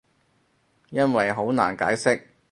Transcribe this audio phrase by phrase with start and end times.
[0.89, 2.23] 因為好難解釋